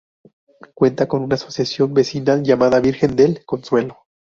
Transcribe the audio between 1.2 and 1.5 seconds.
una